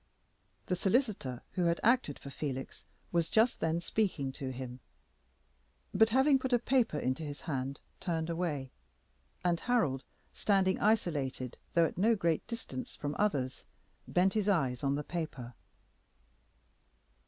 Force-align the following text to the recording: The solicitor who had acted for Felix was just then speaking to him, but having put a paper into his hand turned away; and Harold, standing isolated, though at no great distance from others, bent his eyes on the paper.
The 0.65 0.75
solicitor 0.75 1.43
who 1.51 1.65
had 1.65 1.79
acted 1.83 2.17
for 2.17 2.31
Felix 2.31 2.85
was 3.11 3.29
just 3.29 3.59
then 3.59 3.81
speaking 3.81 4.31
to 4.31 4.49
him, 4.51 4.79
but 5.93 6.09
having 6.09 6.39
put 6.39 6.51
a 6.53 6.57
paper 6.57 6.97
into 6.97 7.21
his 7.21 7.41
hand 7.41 7.79
turned 7.99 8.27
away; 8.27 8.71
and 9.45 9.59
Harold, 9.59 10.03
standing 10.33 10.79
isolated, 10.79 11.59
though 11.73 11.85
at 11.85 11.99
no 11.99 12.15
great 12.15 12.47
distance 12.47 12.95
from 12.95 13.15
others, 13.19 13.63
bent 14.07 14.33
his 14.33 14.49
eyes 14.49 14.83
on 14.83 14.95
the 14.95 15.03
paper. 15.03 15.53